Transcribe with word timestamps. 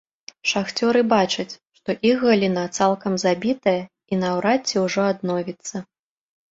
Шахцёры 0.51 1.03
бачаць, 1.11 1.53
што 1.79 1.89
іх 2.09 2.25
галіна 2.31 2.63
цалкам 2.77 3.21
забітая 3.27 3.79
і 3.81 4.13
наўрад 4.27 4.61
ці 4.73 4.87
ўжо 4.87 5.01
адновіцца. 5.13 5.77